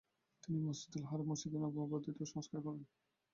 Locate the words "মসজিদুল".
0.61-1.03